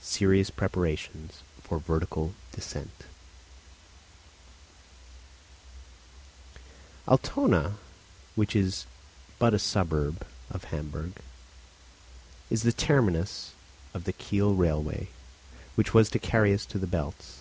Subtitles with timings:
[0.00, 3.04] SERIOUS PREPARATIONS FOR VERTICAL DESCENT
[7.06, 7.76] Altona,
[8.36, 8.86] which is
[9.38, 11.18] but a suburb of Hamburg,
[12.48, 13.50] is the terminus
[13.92, 15.08] of the Kiel railway,
[15.74, 17.40] which was to carry us to the Belts.